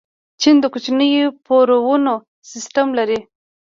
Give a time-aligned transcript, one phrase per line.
[0.41, 2.13] چین د کوچنیو پورونو
[2.51, 3.19] سیسټم لري.